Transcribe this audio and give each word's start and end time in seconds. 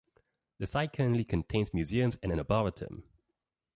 The 0.57 0.65
site 0.65 0.93
currently 0.93 1.23
contains 1.23 1.75
museums 1.75 2.17
and 2.23 2.31
an 2.31 2.39
arboretum. 2.39 3.03